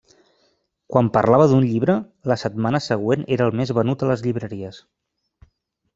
[0.93, 1.97] Quan parlava d’un llibre,
[2.33, 4.85] la setmana següent era el més venut a les llibreries.